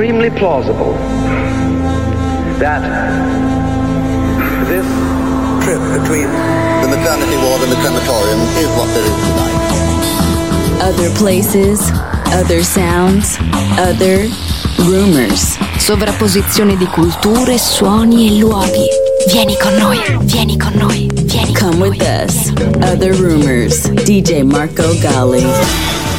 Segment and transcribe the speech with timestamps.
[0.00, 0.94] extremely plausible
[2.56, 2.80] that
[4.64, 4.86] this
[5.62, 6.24] trip between
[6.80, 10.80] the maternity ward and the crematorium is what there is tonight.
[10.80, 11.90] Other places,
[12.32, 13.36] other sounds,
[13.76, 14.24] other
[14.88, 15.58] rumors.
[15.76, 18.88] Sovrapposizione di culture, suoni e luoghi.
[19.30, 22.24] Vieni con noi, vieni con noi, vieni Come con with noi.
[22.24, 22.48] us.
[22.90, 23.86] Other rumors.
[23.90, 26.09] DJ Marco Gally.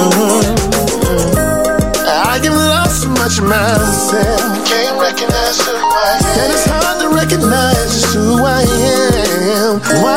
[0.00, 0.80] Mm-hmm.
[2.08, 4.40] I give lost so much myself.
[4.66, 6.40] Can't recognize who I am.
[6.40, 9.80] And it's hard to recognize who I am.
[10.02, 10.16] Why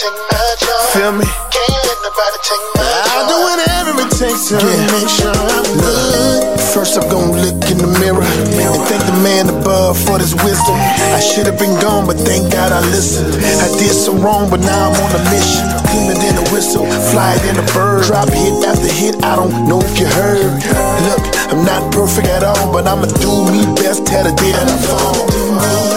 [0.00, 1.26] Feel me?
[1.52, 3.12] Can't let nobody take my joy.
[3.12, 4.92] I'll do whatever it takes to Yeah.
[4.96, 6.60] make sure I'm good.
[6.72, 10.76] First, I'm gonna look in the mirror and thank the man above for his wisdom.
[11.12, 13.34] I should have been gone, but thank God I listened.
[13.60, 15.68] I did some wrong, but now I'm on a mission.
[15.90, 18.04] Cleaner than a whistle, fly than a bird.
[18.04, 20.64] Drop hit after hit, I don't know if you heard.
[21.08, 24.06] Look, I'm not perfect at all, but I'ma do me best.
[24.06, 25.89] Tell the day that I fall.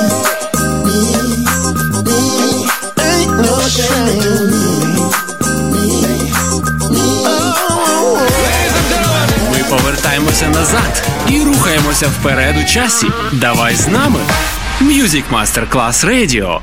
[10.74, 13.08] Назад і рухаємося вперед у часі.
[13.34, 14.20] Давай з нами.
[14.82, 16.60] Music Masterclass Radio.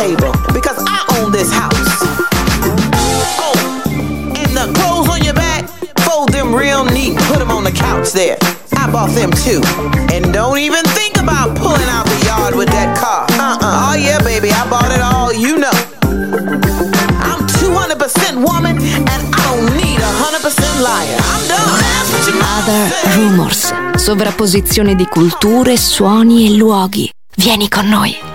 [0.00, 1.76] table because I own this house.
[3.36, 3.56] Oh,
[4.40, 5.68] and the clothes on your back,
[6.00, 8.38] fold them real neat, put them on the couch there.
[8.80, 9.60] I bought them too.
[10.08, 13.26] And don't even think about pulling out the yard with that car.
[13.36, 13.92] Uh uh.
[13.92, 15.76] Oh, yeah, baby, I bought it all, you know.
[17.28, 21.20] I'm 200% woman and I don't need 100% liar.
[21.32, 21.80] I'm done.
[22.40, 27.10] Other Rumors, sovrapposizione di culture, suoni e luoghi.
[27.36, 28.29] Vieni con noi.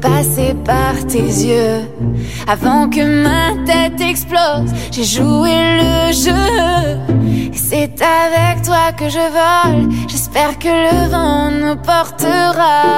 [0.00, 1.82] Passer par tes yeux.
[2.46, 7.00] Avant que ma tête explose, j'ai joué le jeu.
[7.52, 9.92] Et c'est avec toi que je vole.
[10.08, 12.95] J'espère que le vent nous portera.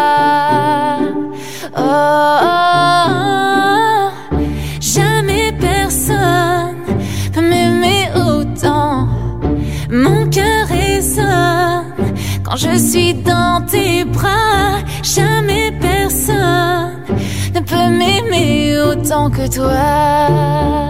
[18.80, 20.88] Autant que toi.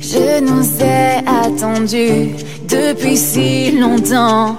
[0.00, 2.34] Je nous ai attendus
[2.68, 4.56] depuis si longtemps.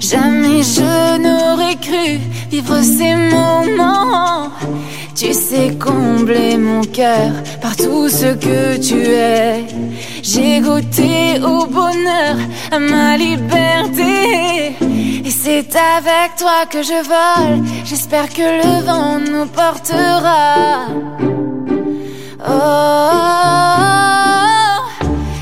[0.00, 2.18] Jamais je n'aurais cru
[2.50, 4.50] vivre ces moments.
[5.14, 9.64] Tu sais combler mon cœur par tout ce que tu es.
[10.22, 12.36] J'ai goûté au bonheur,
[12.70, 14.74] à ma liberté.
[15.44, 17.64] C'est avec toi que je vole.
[17.84, 20.86] J'espère que le vent nous portera.
[22.48, 22.52] Oh,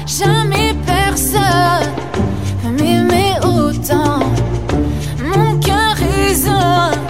[0.06, 1.92] jamais personne
[2.62, 4.20] peut m'aimer autant.
[5.22, 7.04] Mon cœur résonne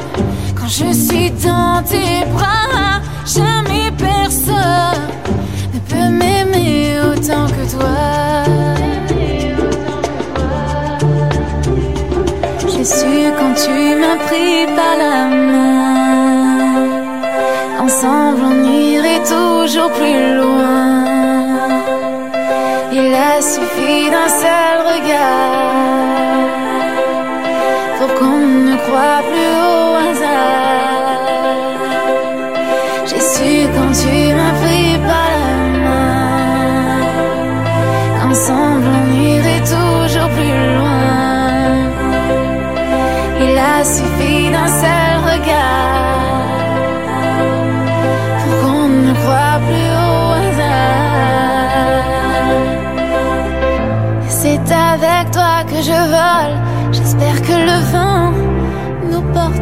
[0.56, 3.00] quand je suis dans tes bras.
[3.24, 5.06] Jamais personne
[5.72, 8.29] ne peut m'aimer autant que toi.
[13.54, 15.29] Tu m'as pris par la.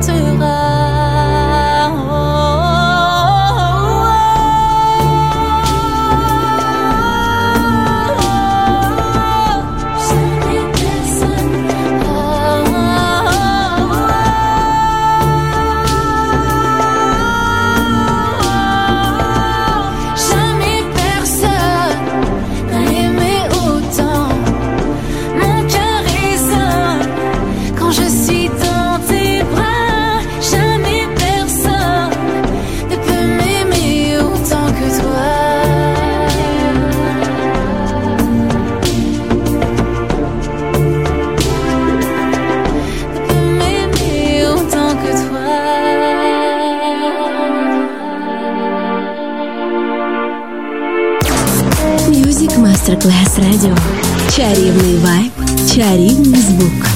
[0.00, 0.57] Nous
[53.58, 53.74] Radio.
[54.36, 55.32] Чарівний вайб,
[55.74, 56.86] чарівний звук.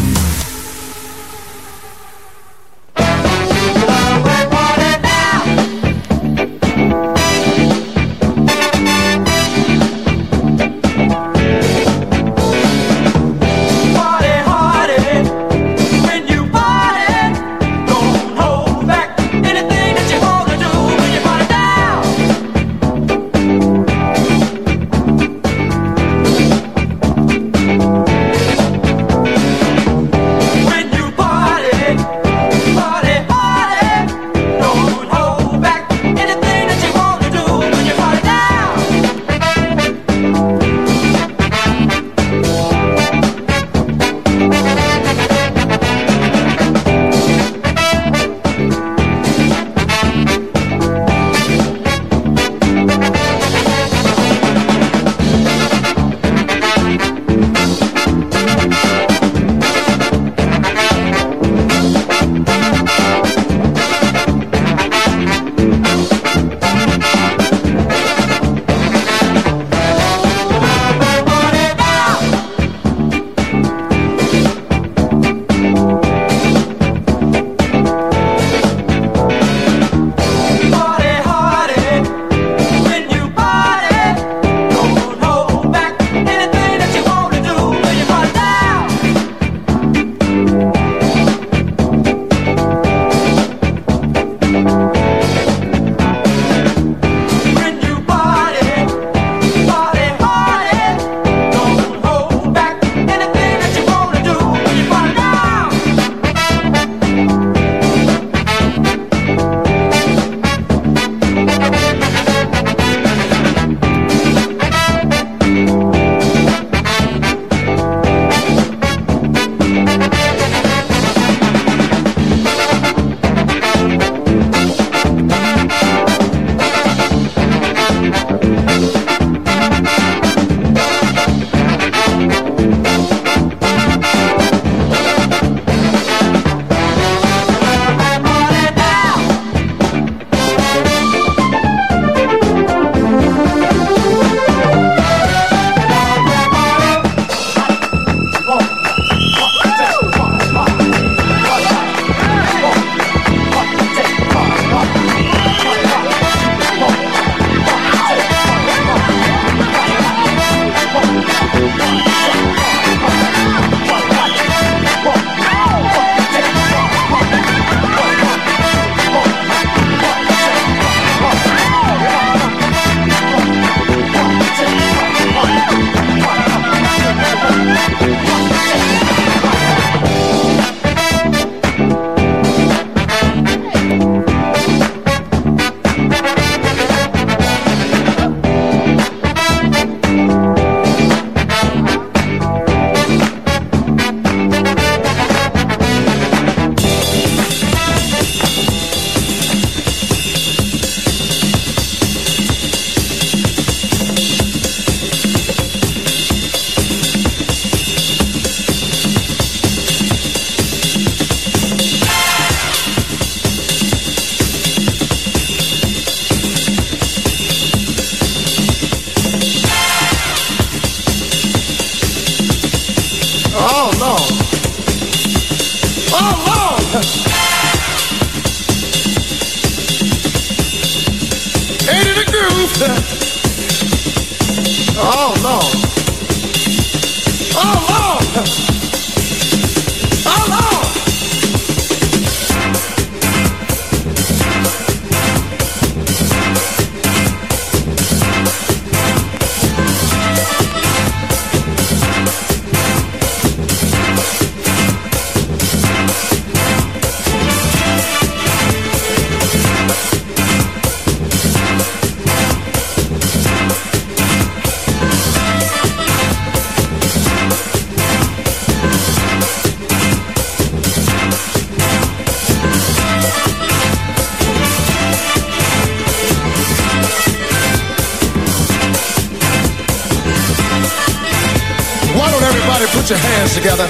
[283.12, 283.84] Your hands together?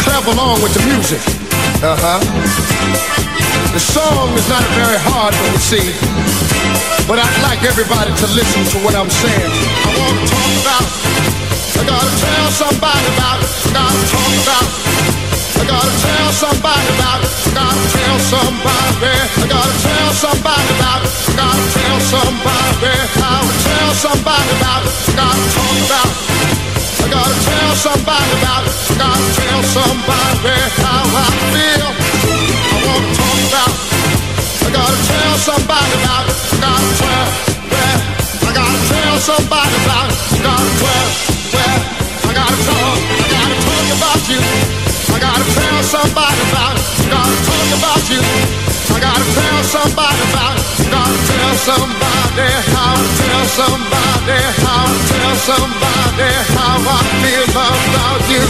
[0.00, 1.20] Clap along with the music.
[1.84, 2.16] Uh huh.
[3.76, 5.92] The song is not very hard to see,
[7.04, 9.52] but I'd like everybody to listen to what I'm saying.
[9.52, 10.86] I want to talk about.
[11.76, 13.52] I gotta tell somebody about it.
[13.52, 14.66] I gotta talk about.
[15.60, 17.32] I gotta tell somebody about it.
[17.44, 19.04] I gotta tell somebody.
[19.04, 21.12] I gotta tell somebody about it.
[21.12, 22.88] I gotta tell somebody.
[22.88, 24.92] I gotta tell somebody about it.
[24.96, 26.29] I gotta talk about.
[27.00, 28.74] I gotta tell somebody about it.
[28.90, 31.88] I gotta tell somebody how I feel.
[31.88, 33.72] I wanna talk about.
[34.60, 36.36] I gotta tell somebody about it.
[36.36, 37.26] I gotta tell.
[37.72, 37.98] Well,
[38.44, 40.18] I gotta tell somebody about it.
[40.30, 41.08] I gotta well,
[41.54, 41.80] well,
[42.20, 42.98] I gotta talk.
[43.00, 44.40] I gotta talk about you.
[45.10, 46.84] I gotta tell somebody about it.
[46.84, 48.79] I gotta talk about you.
[48.90, 50.66] I gotta tell somebody about it.
[50.90, 58.44] Gotta tell somebody how tell somebody how tell somebody how I feel about you.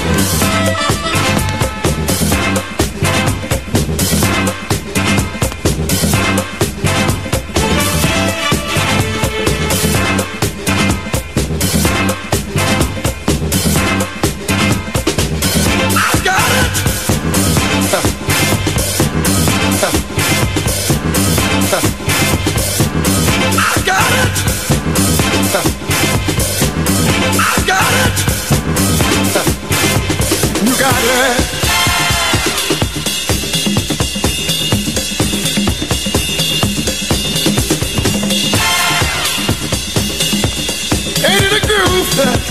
[42.21, 42.41] Yeah.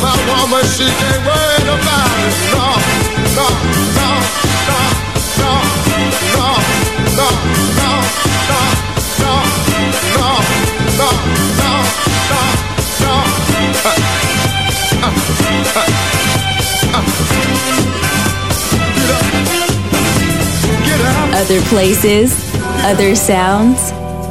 [0.00, 0.84] my woman, she
[1.68, 2.34] about it.
[2.50, 2.66] No,
[3.36, 3.48] no,
[3.96, 4.08] no,
[4.68, 4.80] no,
[5.38, 5.52] no,
[5.90, 6.48] no,
[7.16, 7.28] no,
[7.76, 7.92] no, no,
[8.40, 9.44] no,
[10.16, 10.32] no,
[10.96, 11.10] no,
[11.60, 11.76] no,
[13.00, 13.40] no, no.
[21.36, 22.28] Other places,
[22.84, 23.78] other sounds,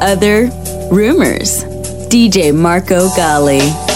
[0.02, 0.50] other
[0.90, 1.64] rumors.
[2.08, 3.89] DJ Marco Gally.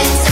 [0.00, 0.27] It's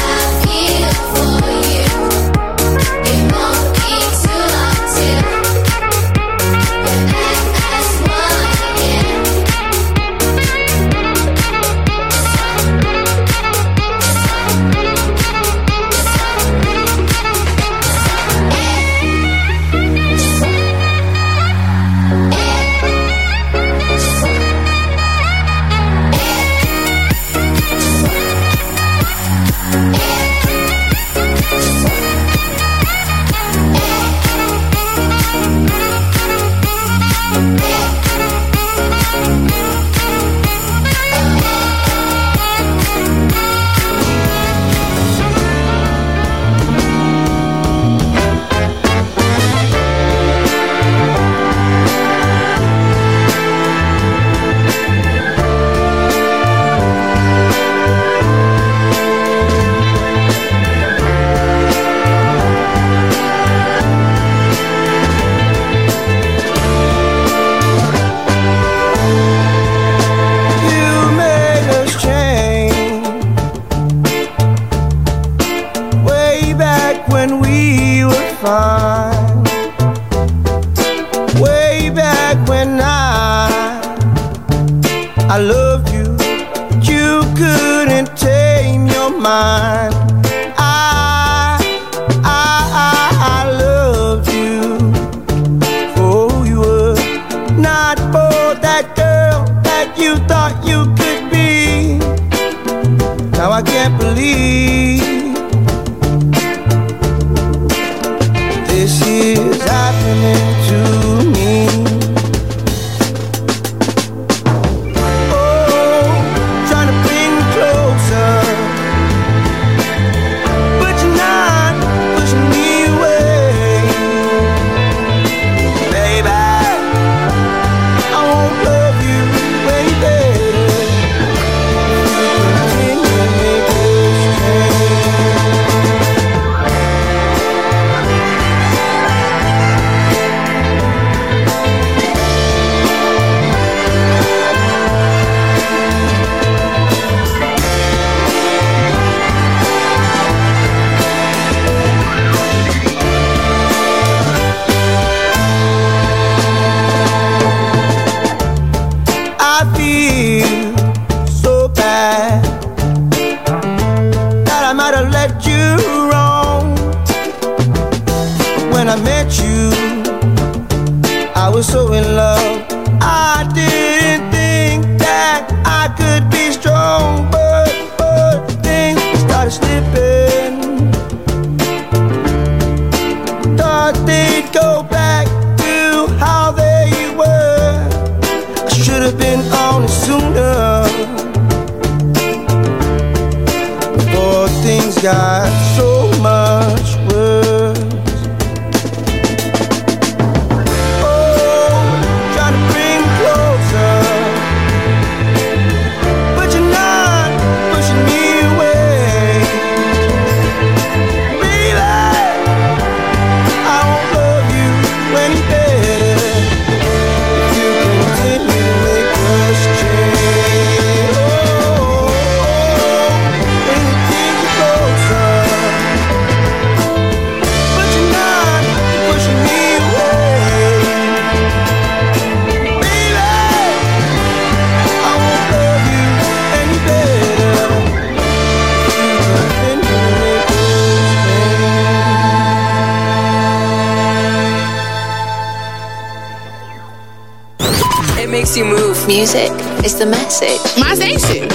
[249.07, 249.53] Music
[249.85, 250.61] is the message.
[250.81, 251.49] My station.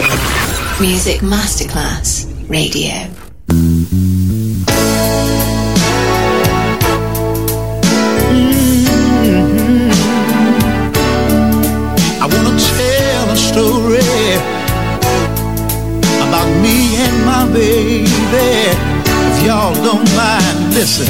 [0.80, 2.94] Music Masterclass Radio.
[12.22, 14.00] I wanna tell a story
[16.26, 18.08] about me and my baby.
[19.30, 21.08] If y'all don't mind, listen.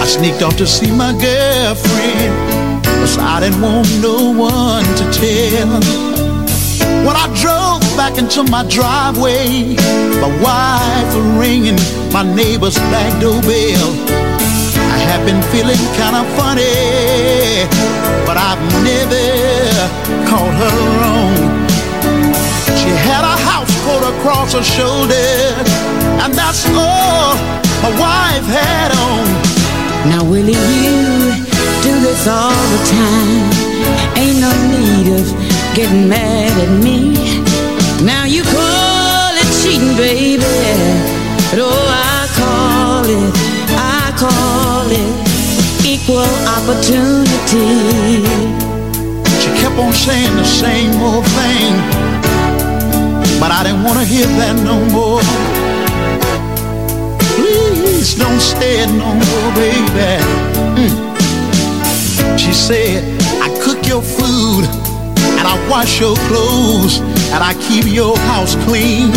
[0.00, 2.34] I sneaked off to see my girlfriend,
[3.06, 5.80] cause I didn't want no one to tell.
[7.06, 9.76] When I drove back into my driveway,
[10.22, 11.78] my wife ringing
[12.12, 13.90] my neighbor's back doorbell.
[14.94, 17.66] I have been feeling kinda funny,
[18.26, 19.26] but I've never
[20.28, 21.36] called her wrong.
[22.80, 25.30] She had a house coat across her shoulder,
[26.22, 27.34] and that's all
[27.84, 29.26] my wife had on.
[30.10, 31.45] Now, Willie, you
[32.02, 33.66] this all the time.
[34.16, 35.26] Ain't no need of
[35.74, 37.14] getting mad at me.
[38.04, 40.42] Now, you call it cheating, baby.
[41.50, 43.32] But oh, I call it,
[43.76, 45.12] I call it
[45.86, 47.68] equal opportunity.
[49.40, 51.74] She kept on saying the same old thing,
[53.40, 55.22] but I didn't want to hear that no more.
[57.36, 60.56] Please don't it no more, baby.
[60.80, 61.05] Mm.
[62.56, 63.04] Said,
[63.40, 64.64] I cook your food
[65.38, 66.98] and I wash your clothes
[67.30, 69.12] and I keep your house clean.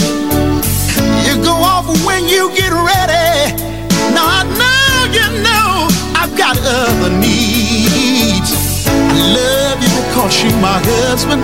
[1.26, 3.58] You go off when you get ready.
[4.14, 8.54] Now I know you know I've got other needs.
[8.86, 11.42] I love you because you're my husband.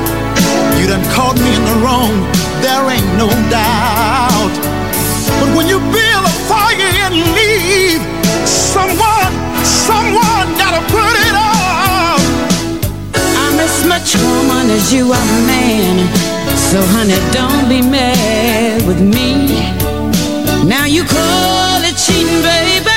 [0.78, 2.14] You done caught me in the wrong,
[2.62, 4.54] there ain't no doubt.
[5.42, 8.04] But when you build a fire and leave,
[8.46, 9.34] someone,
[9.66, 11.55] someone gotta put it out.
[13.88, 15.98] Much woman as you are man.
[16.70, 19.48] So, honey, don't be mad with me.
[20.68, 22.90] Now you call it cheating, baby.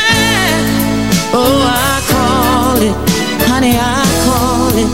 [1.33, 2.97] Oh, I call it,
[3.49, 4.91] honey, I call it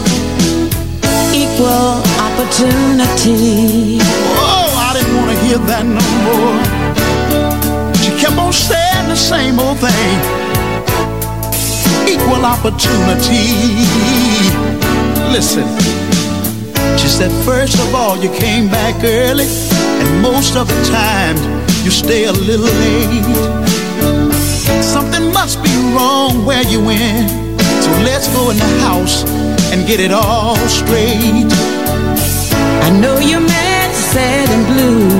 [1.32, 3.98] equal opportunity.
[4.36, 6.58] Oh, I didn't want to hear that no more.
[8.02, 10.18] She kept on saying the same old thing.
[12.12, 13.44] Equal opportunity.
[15.34, 15.66] Listen,
[16.96, 21.34] she said, first of all, you came back early, and most of the time,
[21.82, 23.24] you stay a little late.
[24.80, 27.28] Something must be wrong where you went,
[27.82, 29.24] so let's go in the house
[29.72, 31.50] and get it all straight.
[32.86, 35.10] I know you're mad, sad, and blue,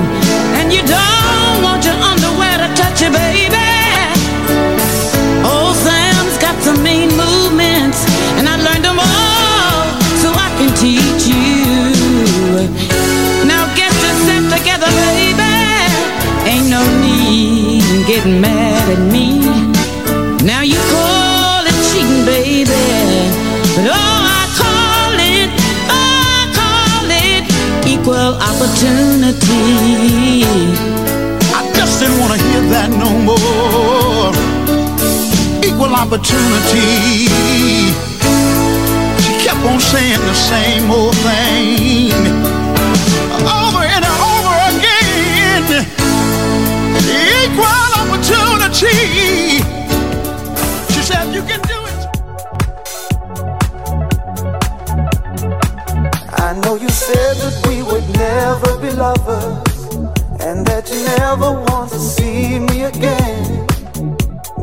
[0.59, 3.64] and you don't want your underwear to touch you, baby.
[16.75, 19.29] No need in getting mad at me.
[20.51, 22.87] Now you call it cheating, baby,
[23.75, 25.49] but oh, I call it,
[25.95, 27.43] oh, I call it
[27.93, 29.63] equal opportunity.
[31.59, 34.33] I just didn't want to hear that no more.
[35.69, 37.31] Equal opportunity.
[39.23, 41.84] She kept on saying the same old thing
[48.75, 49.59] opportunity.
[50.93, 52.01] She said you can do it.
[56.41, 59.85] I know you said that we would never be lovers
[60.41, 63.67] and that you never want to see me again.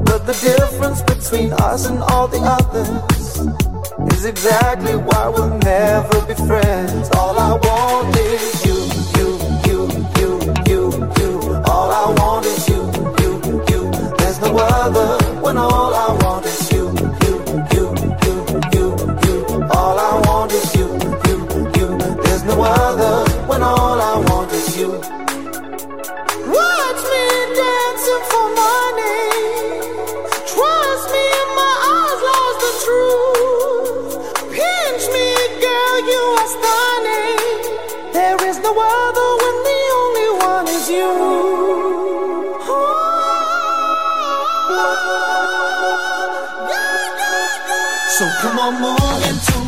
[0.04, 6.36] But the difference between us and all the others is exactly why we'll never be
[6.36, 7.10] friends.
[7.16, 8.61] All I want is
[14.82, 16.01] other when all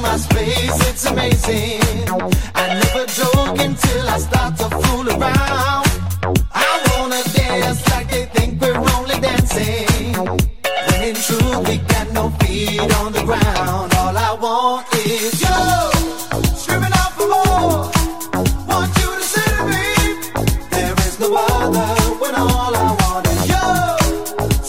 [0.03, 1.79] my space, it's amazing.
[2.53, 5.85] I never joke until I start to fool around.
[6.51, 10.13] I wanna dance like they think we're only dancing.
[10.87, 13.93] When in truth we got no feet on the ground.
[14.01, 15.63] All I want is you.
[16.61, 17.79] Screaming out for more.
[18.69, 19.87] Want you to say to me,
[20.75, 21.89] there is no other
[22.21, 23.67] when all I want is you.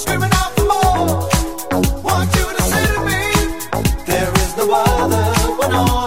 [0.01, 1.07] Screaming out for more.
[2.09, 3.23] Want you to say to me,
[4.07, 5.24] there is no other
[5.69, 6.04] when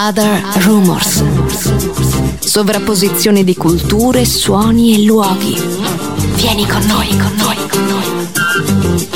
[0.00, 1.24] Other Rumors.
[2.38, 5.60] Sovrapposizione di culture, suoni e luoghi.
[6.36, 9.07] Vieni con noi, con noi, con noi.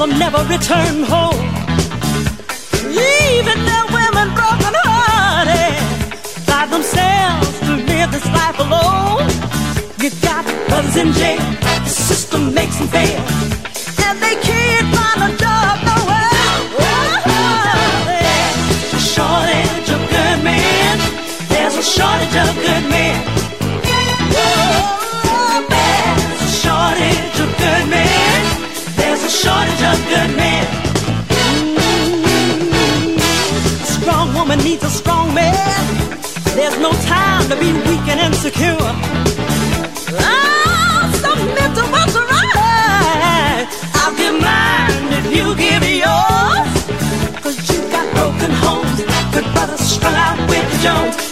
[0.00, 1.46] mother never return home,
[2.84, 5.76] leaving their women broken hearted
[6.46, 9.28] by themselves to live this life alone.
[9.98, 11.38] You got brothers in jail,
[11.84, 13.59] the system makes them fail.
[35.34, 35.84] man,
[36.56, 38.76] there's no time to be weak and insecure.
[40.18, 43.66] I'll submit to what's right.
[43.94, 46.70] I'll give mine if you give yours.
[47.42, 48.98] Cause you got broken homes
[49.32, 51.29] that brothers strung out with Jones.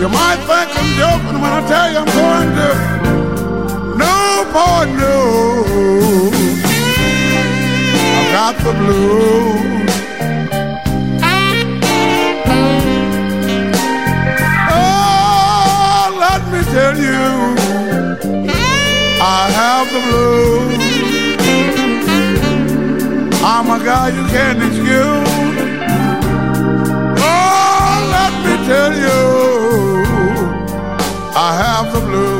[0.00, 2.70] You might think I'm joking when I tell you I'm going to
[4.00, 6.32] no Newport News.
[8.16, 9.90] I've got the blues.
[14.72, 17.20] Oh, let me tell you,
[19.20, 20.80] I have the blues.
[23.44, 25.28] I'm a guy you can't excuse.
[27.18, 28.99] Oh, let me tell you,
[31.50, 32.39] I have the blues.